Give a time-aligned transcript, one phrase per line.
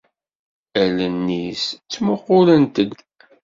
[0.83, 2.91] Allen-is ttmuqulent-d.